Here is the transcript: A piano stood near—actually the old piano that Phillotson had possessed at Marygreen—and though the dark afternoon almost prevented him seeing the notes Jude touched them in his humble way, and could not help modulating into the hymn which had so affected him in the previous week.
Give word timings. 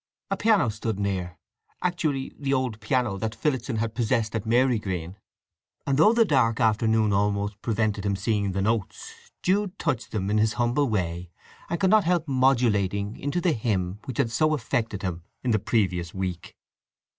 A 0.31 0.35
piano 0.37 0.69
stood 0.69 0.97
near—actually 0.97 2.33
the 2.39 2.55
old 2.55 2.79
piano 2.79 3.17
that 3.19 3.35
Phillotson 3.35 3.75
had 3.75 3.93
possessed 3.93 4.33
at 4.35 4.47
Marygreen—and 4.47 5.97
though 5.99 6.11
the 6.11 6.25
dark 6.25 6.59
afternoon 6.59 7.13
almost 7.13 7.61
prevented 7.61 8.03
him 8.03 8.15
seeing 8.15 8.51
the 8.53 8.63
notes 8.63 9.13
Jude 9.43 9.77
touched 9.77 10.09
them 10.09 10.31
in 10.31 10.39
his 10.39 10.53
humble 10.53 10.89
way, 10.89 11.29
and 11.69 11.79
could 11.79 11.91
not 11.91 12.05
help 12.05 12.27
modulating 12.27 13.15
into 13.19 13.39
the 13.39 13.53
hymn 13.53 13.99
which 14.05 14.17
had 14.17 14.31
so 14.31 14.55
affected 14.55 15.03
him 15.03 15.21
in 15.43 15.51
the 15.51 15.59
previous 15.59 16.15
week. 16.15 16.55